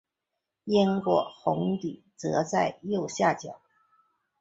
[0.65, 3.61] 英国红底则在右下角。